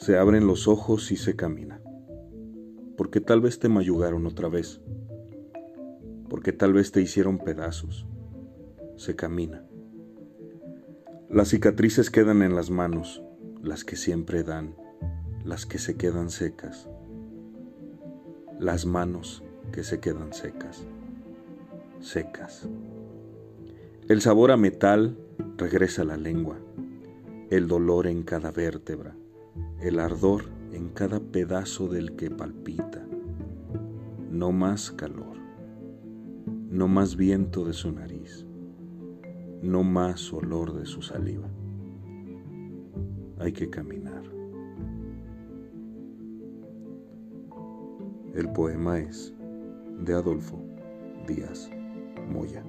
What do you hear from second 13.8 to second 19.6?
que siempre dan, las que se quedan secas. Las manos